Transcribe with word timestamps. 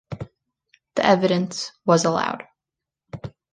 The 0.95 1.05
evidence 1.05 1.73
was 1.85 2.05
allowed. 2.05 2.47